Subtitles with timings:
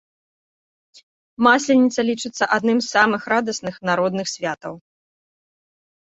[1.47, 4.73] Масленіца лічыцца адным з самых радасных народных святаў.